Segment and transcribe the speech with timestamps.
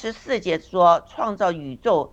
[0.00, 2.12] 十四节说，创造宇宙，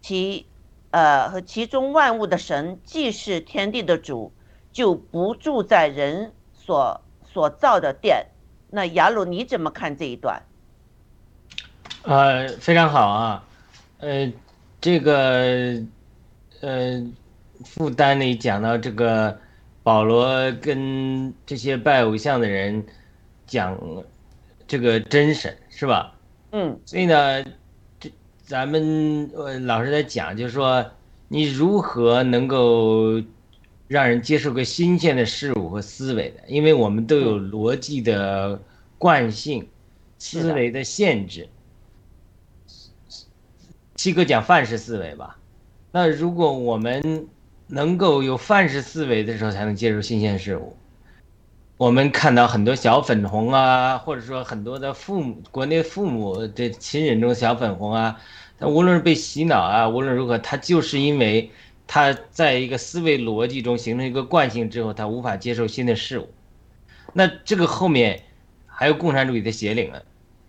[0.00, 0.46] 其
[0.90, 4.32] 呃和其中万物的神，既是天地的主，
[4.72, 7.00] 就不住在人所
[7.32, 8.26] 所造的殿。
[8.68, 10.42] 那雅鲁你怎么看这一段？
[12.02, 13.44] 呃，非常好啊，
[13.98, 14.32] 呃，
[14.80, 15.80] 这个
[16.62, 17.00] 呃，
[17.64, 19.38] 负担里讲到这个
[19.84, 22.84] 保罗跟这些拜偶像的人
[23.46, 23.78] 讲
[24.66, 26.13] 这个真神是吧？
[26.56, 27.42] 嗯，所以呢，
[27.98, 28.08] 这
[28.44, 30.88] 咱们呃老师在讲，就是说
[31.26, 33.20] 你如何能够
[33.88, 38.62] 让人接受个新鲜的事物和思维的，因为我们都有逻辑的
[38.98, 39.68] 惯性、
[40.20, 41.48] 思维的限制。
[43.96, 45.36] 七哥讲范式思维吧，
[45.90, 47.26] 那如果我们
[47.66, 50.76] 能够有范式思维的时候，才能接受新鲜事物。
[51.84, 58.18] 我们看到很多小粉红啊，或者说很多的父母，国内父母的亲人中小粉红啊，
[58.58, 61.50] 他无论是被洗脑啊，无论如何，他就是因为
[61.86, 66.30] 他在一个思维逻辑中形成一个惯性之后，他无法接受新的事物。
[67.12, 68.22] 那这个后面
[68.64, 70.00] 还有共产主义的邪灵啊，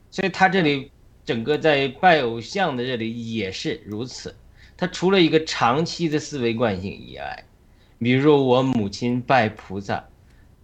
[0.09, 0.89] 所以他这里。
[1.25, 4.36] 整个在拜偶像的这里也是如此，
[4.77, 7.44] 他除了一个长期的思维惯性以外，
[7.97, 10.05] 比如说我母亲拜菩萨，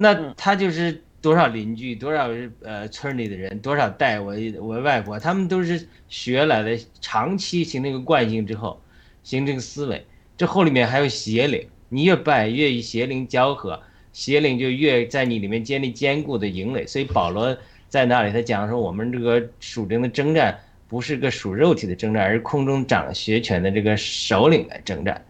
[0.02, 2.28] 那他就是多少邻居、多少
[2.64, 8.82] 呃村里的人、多少代我我外婆，他们都是学来的，长期形成一个惯性之后，
[9.22, 10.04] 形成思维。
[10.36, 13.80] 这后里面还有邪灵，你越拜越与邪灵交合，
[14.12, 16.86] 邪灵就越在你里面建立坚固的营垒。
[16.88, 17.56] 所以保罗。
[17.92, 20.58] 在那里，他讲说，我们这个属灵的征战
[20.88, 25.22] 不是个属肉体的征战，而是空中掌学权的这个首领来征战。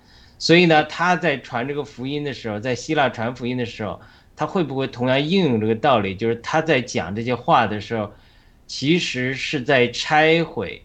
[0.41, 4.01] 所以呢，他在传这个福音的时候，在希腊传福音的时候，
[4.35, 6.15] 他会不会同样应用这个道理？
[6.15, 8.11] 就是他在讲这些话的时候，
[8.65, 10.81] 其实是在拆毁，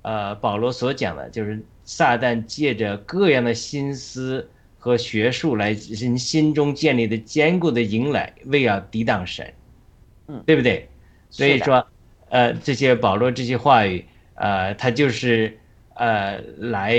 [0.00, 9.52] 呃，保罗所讲的，就是撒旦借着各样的心思和学术来人心中建立的坚固的营垒，为要抵挡神，
[10.28, 10.88] 嗯，对不对？
[11.28, 11.86] 所以说，
[12.30, 14.02] 呃，这些保罗这些话语，
[14.36, 15.58] 呃，他就是，
[15.94, 16.98] 呃，来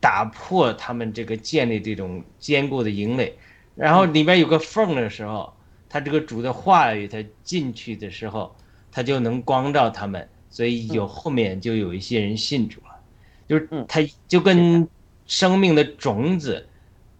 [0.00, 3.32] 打破他们这个建立这种坚固的营垒，
[3.74, 5.52] 然后里面有个缝的时候，
[5.88, 8.54] 他这个主的话语他进去的时候，
[8.90, 13.00] 他就能光照他们，所以有后面就有一些人信主了，
[13.48, 14.88] 就是他就跟
[15.26, 16.68] 生命的种子，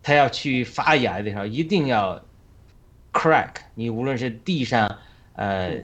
[0.02, 2.22] 他要去发芽的时候，一定要
[3.12, 4.98] crack，你无论是地上，
[5.34, 5.82] 呃。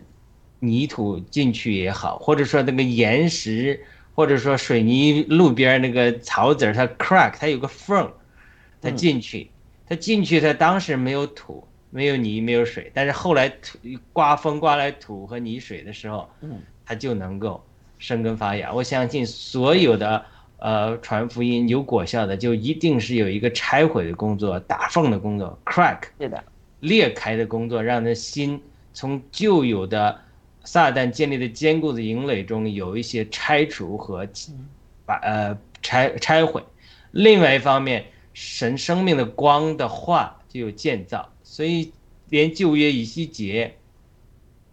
[0.63, 3.83] 泥土进去也好，或者说那个岩石，
[4.21, 8.13] 或者说水泥路边那个草籽它 crack，它有个缝，
[8.79, 9.51] 它进去，
[9.89, 13.79] 它进去，它当时没有土，没有泥，没有水，但是后来土
[14.13, 17.65] 刮风刮来土和泥水的时候，嗯，它就能够
[17.99, 18.71] 生根发芽。
[18.71, 20.23] 我相信所有的
[20.59, 26.45] 呃传福音有果效的，就一定是有一个拆毁的工作、打缝的工作、crack，是的，
[26.81, 28.61] 裂开的工作，让那心
[28.93, 30.21] 从旧有的。
[30.63, 34.29] 撒旦建立的坚固的营垒中有一些拆除和
[35.07, 36.63] 把呃拆拆毁，
[37.11, 38.05] 另外一方面，
[38.35, 41.91] 神生命的光的话就有建造，所以
[42.29, 43.75] 连旧约以西结，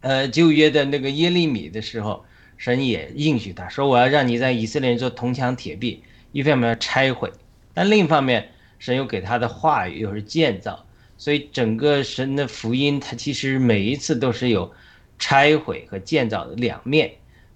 [0.00, 2.24] 呃旧约的那个耶利米的时候，
[2.58, 7.32] 神也应许他说我要让你在以色列人做铜墙铁壁，一方面要拆毁，
[7.72, 10.84] 但另一方面，神又给他的话语又是建造，
[11.16, 14.70] 所以整个神的福音，它其实每一次都是有。
[15.18, 17.12] 拆毁和建造的两面，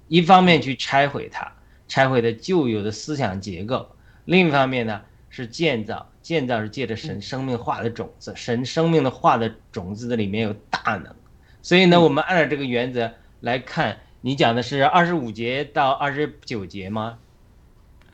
[0.09, 1.53] 一方面去拆毁它，
[1.87, 3.87] 拆毁的旧有的思想结构；
[4.25, 5.01] 另一方面呢
[5.31, 11.15] 是建造，建造是借着神生命化的种子，神生命的化的种子的里面有大能，
[11.63, 17.19] 所以呢，我们按照这个原则来看，你讲的是二十五节到二十九节吗？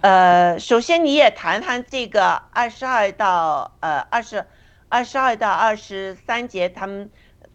[0.03, 4.45] 呃，首先你也谈谈这个二十二到呃二十
[4.89, 7.11] 二十二到二十三节他们。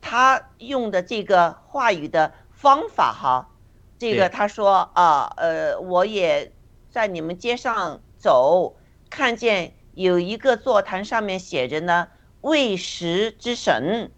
[0.06, 3.50] 他用的这个话语的方法哈，
[3.98, 6.52] 这个他说啊，呃，我也
[6.92, 8.76] 在你们街上走，
[9.10, 12.10] 看见有一个座谈上面写着呢
[12.42, 14.12] “喂食之神”，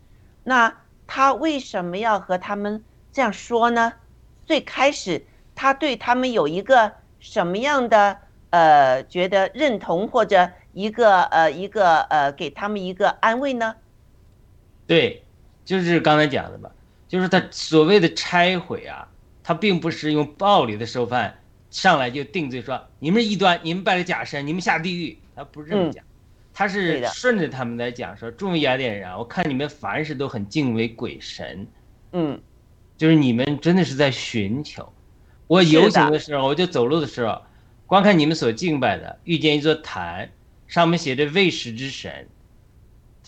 [0.44, 3.94] 那他为什么要和他们这样说呢？
[4.44, 8.18] 最开始他对他们有一个什么样的
[8.50, 13.76] 呃觉得认同或者一个呃一个呃给他们一个安慰呢？
[14.88, 15.22] 对。
[15.66, 16.72] 就是刚才讲的吧，
[17.10, 19.06] 就是他所谓的拆毁啊，
[19.44, 21.34] 他并不是用暴力的手法
[21.70, 25.18] 上来就定罪说你们异端，你们拜了假神，你们下地狱。
[25.36, 26.02] 他不是这么讲，
[26.54, 31.68] 他是顺着他们来讲说，众位雅典人啊，我看你们凡事都很敬畏鬼神，
[32.14, 32.40] 嗯，
[32.98, 34.94] 就是你们真的是在寻求，
[35.48, 37.42] 我游行的的时候，我就走路的时候，
[37.86, 40.32] 观看你们所敬拜的，遇见一座坛，
[40.68, 42.30] 上面写着“未食之神”，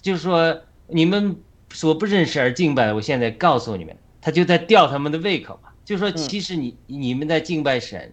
[0.02, 1.36] 就是说你们
[1.72, 5.70] 所不认识而敬拜的，我现在告诉你们，他就在吊他们的胃口嘛。
[5.86, 8.12] 就说其实你你们在敬拜神，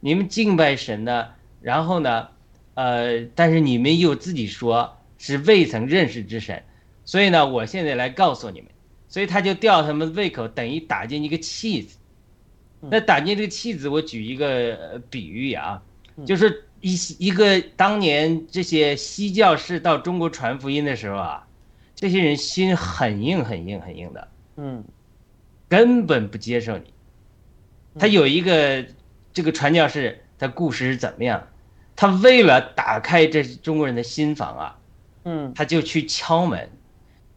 [0.00, 1.28] 你们敬拜神呢，
[1.60, 2.28] 然后呢，
[2.74, 6.62] 呃，但是你们又自己说是未曾认识之神，
[7.04, 8.70] 所以呢，我现在来告诉你们，
[9.08, 11.96] 所以他就吊他们的胃口，等于打进一个气子。
[12.90, 15.80] 那打进这个气子，我举一个呃比喻啊，
[16.26, 21.46] 就是一一个当年这些西教士到中国传福音的时候啊，
[21.94, 24.84] 这些人心很硬很硬很硬的，嗯。
[25.68, 26.92] 根本不接受你。
[27.98, 28.84] 他有一个
[29.32, 31.48] 这个传教士，他故事是怎么样？
[31.96, 34.78] 他为了打开这中国人的心房啊，
[35.24, 35.52] 嗯。
[35.54, 36.68] 他就去敲门，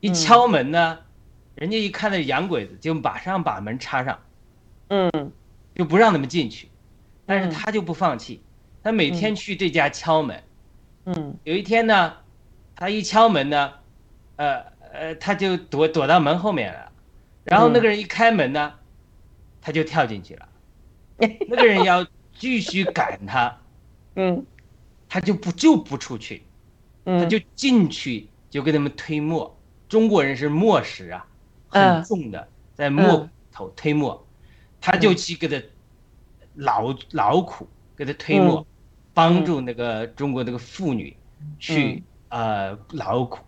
[0.02, 1.00] 一嗯敲门呢，
[1.56, 4.20] 人家一看那洋鬼子，就马上把门插上，
[4.90, 5.32] 嗯。
[5.76, 6.70] 就不让他们进去。
[7.26, 7.50] 但是嗯。
[7.52, 8.42] 他就不放弃，
[8.84, 10.44] 他每天去这家敲门。
[11.06, 11.36] 嗯。
[11.44, 12.14] 有一天呢，
[12.76, 13.74] 他一敲门呢，
[14.38, 14.64] 呃
[14.94, 16.92] 呃，他就躲躲到门后面了，
[17.44, 18.74] 然后那个人一开门呢，
[19.62, 20.50] 他就跳进去了。
[21.50, 23.56] 那个人要继续赶他，
[24.16, 24.46] 嗯。
[25.10, 26.44] 他就不就不出去，
[27.06, 29.58] 他嗯，就进去就给他们推磨。
[29.88, 31.26] 中国人是磨石啊，
[31.70, 32.46] 嗯很重的，
[32.76, 34.28] 在磨头推磨，
[34.82, 35.66] 他就去给他
[36.56, 38.68] 劳劳苦给他推磨，
[39.14, 41.16] 帮助那个中国那个妇女
[41.58, 43.40] 去呃劳苦，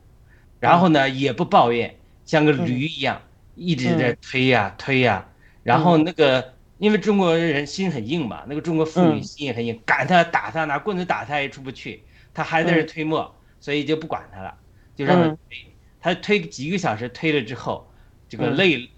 [0.60, 1.96] 然后呢也不抱怨，
[2.26, 3.22] 像个驴一样
[3.56, 5.28] 一直在推呀推呀，
[5.64, 9.24] 然后那个因为中国人心很硬嘛，那个中国妇女嗯。
[9.24, 14.54] 心也很硬，赶他打他拿棍子打他也出不去，他还在这推磨，所以就不管他了，
[14.96, 15.38] 就让他嗯。
[15.50, 17.92] 推，他推几个小时推了之后，
[18.28, 18.56] 这个嗯。
[18.58, 18.90] 泪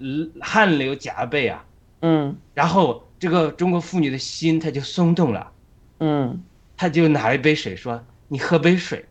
[0.42, 1.66] 汗流浃背啊，
[2.02, 2.42] 嗯。
[2.54, 5.52] 然后这个中国妇女的心她就松动了，
[6.00, 6.44] 嗯。
[6.78, 9.00] 她就拿了一杯水说：“你喝杯水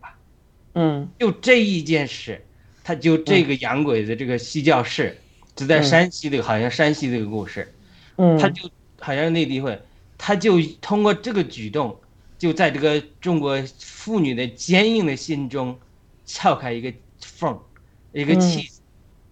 [0.73, 2.43] 嗯”就这一件事，
[2.83, 5.17] 他就这个洋鬼子这个西教士，
[5.55, 7.73] 就在山西的，好像山西这个故事，
[8.17, 8.69] 嗯，他就
[8.99, 9.79] 好像内地会，
[10.17, 11.99] 他就通过这个举动，
[12.37, 15.77] 就在这个中国妇女的坚硬的心中
[16.25, 17.59] 撬开一个缝，
[18.13, 18.81] 一个气子，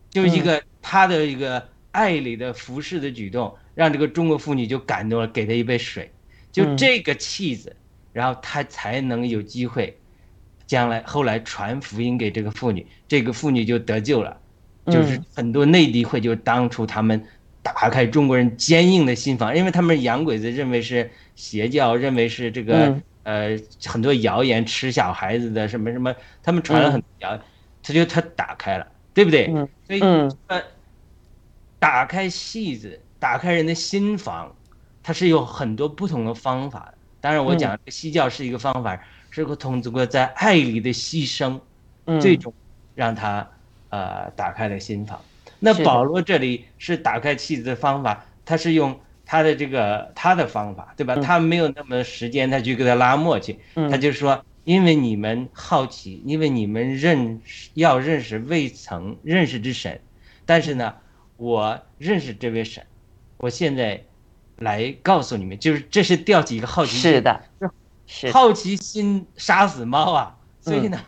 [0.10, 6.12] 就一个他的一个爱里的服侍的举动，让这个中国妇女就感动了，给他一杯水，
[6.52, 7.76] 就这个气子，
[8.14, 9.98] 然后他才能有机会，
[10.70, 14.38] 将来后来传福音给这个妇女，这个妇女就得救了。
[14.86, 17.20] 就是很多内地会，就是当初他们
[17.64, 27.40] 打开中国人坚硬的心房，因为他们洋鬼子认为是邪教，认为是这个呃很多谣言吃小孩子的什么什么，他们传了很多谣，
[27.82, 29.48] 他就他打开了，对不对？
[29.88, 30.00] 所以
[30.46, 30.62] 呃，
[31.80, 34.56] 打开戏子，打开人的心房，
[35.02, 36.94] 它是有很多不同的方法的。
[37.22, 39.00] 当然，我讲西教是一个方法，
[39.30, 41.60] 是个通过在爱里的牺牲，
[42.20, 42.54] 最终
[42.96, 43.48] 让他。
[43.92, 45.20] 呃，打开了心房。
[45.58, 51.16] 那保罗这里是打开妻子的方法，他是用他的这个他的方法，对吧？
[51.16, 53.58] 他没有那么时间，他去给他拉磨去。
[53.90, 60.00] 他就说，因为你们好奇，因为你们认识要认识未曾认识之神，
[60.46, 60.94] 但是呢，
[61.38, 62.86] 我认识这位神，
[63.38, 64.04] 我现在
[64.58, 67.12] 来告诉你们，就是这是吊起一个好奇心。
[67.12, 67.72] 是的，是
[68.32, 71.00] 好奇心杀死猫啊，所以呢。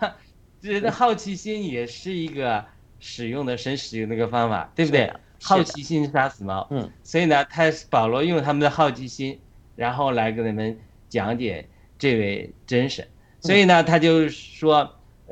[0.62, 2.63] 人 的好奇心也是一个
[3.00, 5.12] 使用的神使用的一个方法，对不对？
[5.41, 6.67] 好奇心杀死猫。
[6.70, 9.39] 嗯，所以呢，他保罗用他们的好奇心，
[9.75, 10.77] 然后来给你们
[11.10, 11.67] 讲解
[11.98, 13.08] 这位真神。
[13.39, 14.88] 所以呢，他就说，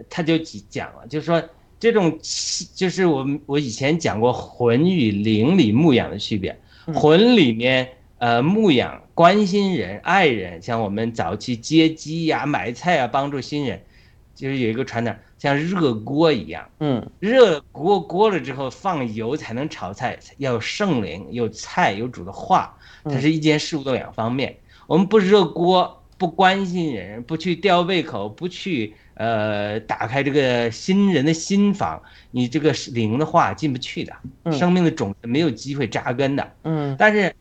[0.10, 1.44] 他就讲了，就是说
[1.80, 2.18] 这种
[2.74, 6.60] 就是我们我以前讲过魂与灵里牧养的区别。
[6.96, 7.88] 魂里面
[8.20, 13.82] 呃牧养关心人爱人，像我们早期接机呀、买菜啊，帮助新人。
[14.36, 22.74] 就是有一个传统，像热锅一样，嗯，热锅锅了之后放油才能炒菜，要有圣灵，有菜，有主的话，
[23.04, 24.56] 它是一件事物的两方面。
[24.88, 34.16] 我们不热锅，不关心人，不去吊胃口，不去呃打开这个新人的心房，你这个灵的话进不去的，
[34.54, 36.52] 生命的种子没有机会扎根的。
[36.64, 37.36] 嗯，但是。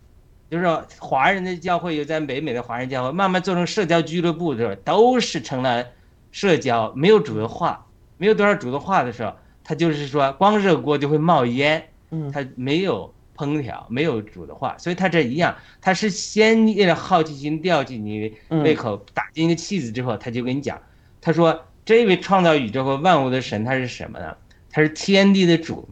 [0.50, 5.84] 就是说，华人的教会有在北美的华人教会，慢慢做成社交俱乐部的时候，都是成了。
[6.30, 7.86] 社交没有主的话，
[8.18, 9.32] 没有多少主的话的时候，
[9.64, 20.78] 他就是说光热锅就会冒烟，嗯，他没有烹调，没有主的话，所以他这一样，他是先让好奇心吊起你胃口，打进一个气子之后，他就跟你讲，
[21.22, 24.36] 他说这位创造宇宙和万物的神他是什么呢？
[24.70, 25.88] 他是天地的主，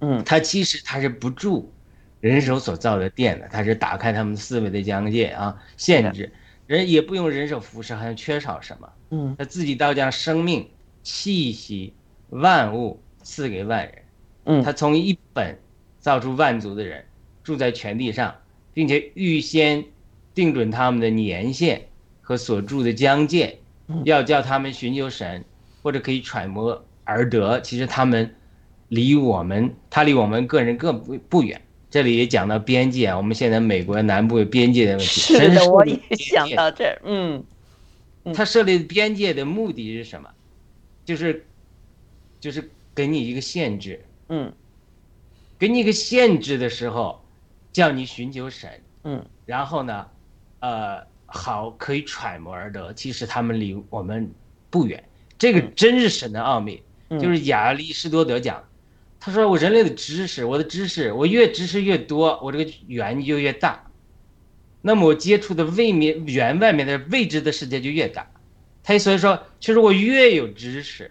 [0.00, 1.72] 嗯，他其实他是不住
[2.26, 6.32] 人手所造的殿呢，它是打开他们思维的疆界啊，限制
[6.66, 8.92] 人也不用人手服侍，好像缺少什么。
[9.10, 10.68] 嗯他自己倒将生命、
[11.04, 11.94] 气息、
[12.30, 13.94] 万物赐给万人。
[14.46, 15.56] 嗯他从一本
[16.00, 17.04] 造出万族的人，
[17.44, 18.34] 住在全地上，
[18.74, 19.84] 并且预先
[20.34, 21.86] 定准他们的年限
[22.20, 25.44] 和所住的疆界嗯，要叫他们寻求神，
[25.82, 27.60] 或者可以揣摩而得。
[27.60, 28.34] 其实他们
[28.88, 31.60] 离我们，他离我们个人更不不远。
[31.96, 35.06] 这里也讲到边界啊，我们现在美国南部有边界的问题。
[35.06, 37.42] 是的，我也想到这儿，嗯
[38.24, 40.28] 嗯他设立边界的目的是什么？
[41.06, 41.46] 就是，
[42.38, 44.52] 就是给你一个限制，嗯
[45.58, 47.24] 给你一个限制的时候，
[47.72, 48.70] 叫你寻求神，
[49.04, 50.06] 嗯然后呢，
[50.60, 52.92] 呃，好可以揣摩而得。
[52.92, 54.30] 其实他们离我们
[54.68, 55.02] 不远，
[55.38, 56.82] 这个嗯真是神的奥秘。
[57.08, 58.62] 嗯，就是亚里士多德讲，
[59.18, 63.90] 他说我人类的知识，我的知识，我越知识越多，我这个圆就越大。
[64.82, 68.30] 那么我接触的未面圆外面的未知的世界就越大。
[68.84, 71.10] 他所以说，其实我越有知识，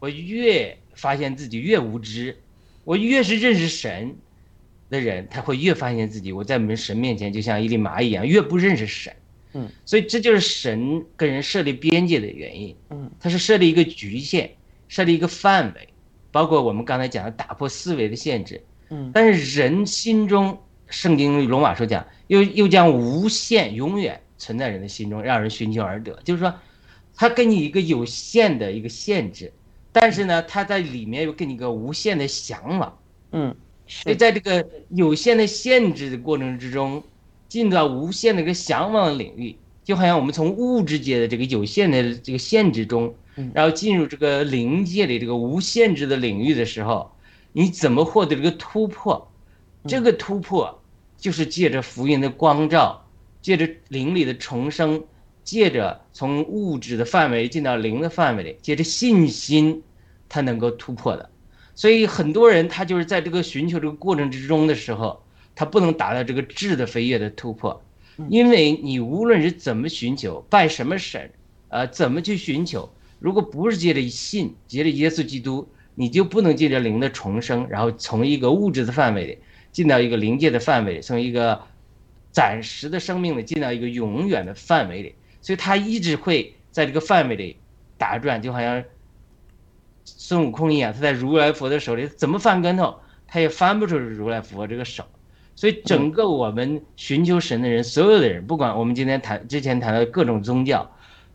[0.00, 2.36] 我越发现自己越无知，
[2.82, 4.16] 我越是认识神
[4.90, 9.14] 的人，他会越发现自己我在我们神面前就像一粒蚂蚁一样，越不认识神。
[9.52, 12.74] 嗯，所以这就是神跟人设立边界的原因。
[12.90, 14.50] 嗯它是设立一个局限，
[14.88, 15.88] 设立一个范围，
[16.32, 18.60] 包括我们刚才讲的打破思维的限制。
[18.90, 20.58] 嗯但是人心中，
[20.88, 26.18] 圣经罗马书讲，又又将无限永远存在人的心中，让人寻求而得。
[26.24, 26.52] 就是说，
[27.14, 29.52] 他给你一个有限的一个限制，
[29.92, 32.98] 但是呢，他在里面又给你一个无限的向往。
[33.32, 33.54] 嗯
[33.86, 37.02] 所以在这个有限的限制的过程之中，
[37.48, 43.14] 进到无限的一个向往的领域，就好像我们从物质界的这个有限的这个限制中嗯，
[43.54, 47.12] 然后进入这个灵界里这个无限制的领域的时候，
[47.52, 49.30] 你怎么获得这个突破？
[49.86, 50.80] 这个突破
[51.16, 53.04] 就是借着福音的光照，
[53.40, 55.02] 借着灵里的重生，
[55.42, 59.82] 借着从物质的范围进到灵的范围里，借着信心，
[60.28, 61.30] 他能够突破的。
[61.74, 65.22] 所以很多人他就是在这个寻求这个过程之中的时候，
[65.54, 67.82] 他不能达到这个质的飞跃的突破，
[68.28, 71.30] 因为你无论是怎么寻求，拜什么神，
[71.68, 72.88] 呃，怎么去寻求，
[73.22, 79.38] 如果不是借着信，借着耶稣基督，你就不能借着灵的重生，然后从一个物质的范围里
[79.70, 81.62] 进到一个灵界的范围，从一个
[82.32, 87.56] 暂时的生命里进到一个永远的范围里，所以他一直会在这个范围里
[87.96, 88.82] 打转，就好像
[90.04, 92.96] 孙悟空一样，他在如来佛的手里怎么翻跟头，
[93.28, 95.04] 他也翻不出如来佛这个手。
[95.54, 100.90] 所以整个我们寻求神的人，所有的人，不管我们今天谈之前谈到各种宗教，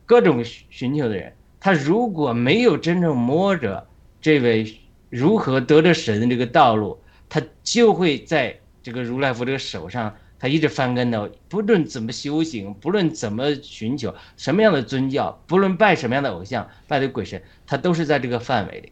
[0.05, 3.87] 各种寻求的人，他如果没有真正摸着
[4.21, 6.99] 这位如何得着神的这个道路，
[7.29, 11.29] 他就会在这个如来佛这个手上，他一直翻跟头。
[11.49, 18.91] 不论怎么修行，不论怎么寻求什么样的宗教，不论拜什么样的偶像，拜的鬼神，他都是在这个范围里。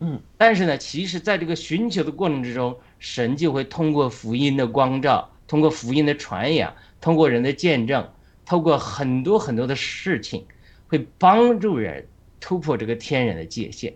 [0.00, 8.06] 嗯但是呢，其实在这个寻求的过程之中，神就会通过福音的光照，通过福音的传扬，通过人的见证，
[8.44, 10.44] 透过很多很多的事情，
[10.88, 12.06] 会帮助人
[12.40, 13.92] 突破这个天然的界限。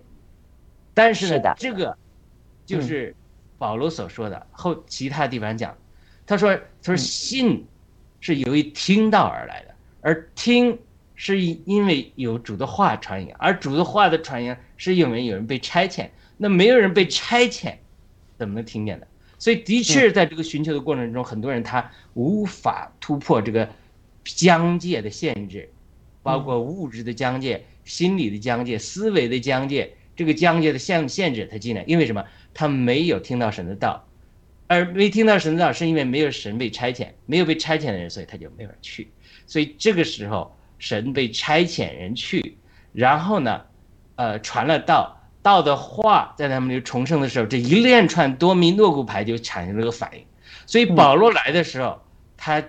[0.94, 1.96] 但是呢是，这个
[2.66, 3.14] 就是
[3.56, 5.76] 保罗所说的，后其他地方讲，
[6.26, 7.64] 他说他说信
[8.20, 10.78] 是由于听到而来的，而听
[11.14, 17.74] 是因为有主的话传扬，而主的话的传扬是因为有人被差遣，那没有人被差遣，
[18.36, 19.06] 怎么能听见呢？
[19.38, 23.68] 所以的确在这个寻求的过程中，很多人他无法突破这个
[24.24, 25.70] 疆界的限制，
[26.28, 32.22] 包括物质的疆界、心理的疆界、思维的疆界，这个疆界的限限制他进来，因为什么？
[32.52, 34.06] 他没有听到神的道，
[34.66, 39.10] 而没听到神的道，是因为没有神被差遣，没有被差遣的人，所以他就没法去。
[39.46, 42.58] 所以这个时候，神被差遣人去，
[42.92, 43.62] 然后呢，
[44.16, 50.24] 呃，传了道，道的话在他们就重生的时候，这一连串多米诺骨牌就产生了个反应。
[50.66, 52.00] 所以保罗来的时候，
[52.36, 52.62] 他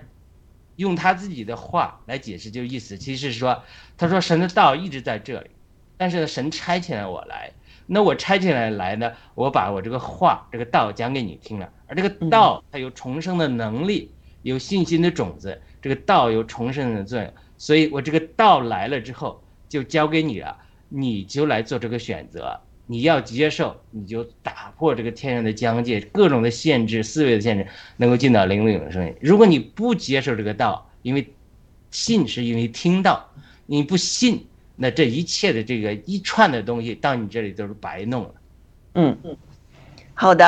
[0.80, 3.62] 用他自己的话来解释，就意思其实是说，
[3.98, 5.50] 他说神的道一直在这里，
[5.98, 7.52] 但是呢，神差遣了我来，
[7.86, 14.10] 那我差遣来来呢，我把我这个话这个道讲给你听了，而这个道它有重生的能力，
[14.40, 20.56] 有信心的种子，这个道有重生的作用，所以我这个道来了之后就交给你了，
[20.88, 22.58] 你就来做这个选择。
[22.90, 27.64] 你要接受，你就打破这个天然的疆界，各种的限制、思维的限制，
[27.98, 29.14] 能够进到灵里的声音。
[29.20, 31.32] 如果你不接受这个道，因为
[31.92, 33.30] 信是因为听到，
[33.66, 34.44] 你不信，
[34.74, 38.34] 那这一切的这个一串的东西到你这里都是白弄了。
[38.94, 39.36] 嗯嗯，
[40.12, 40.38] 好的，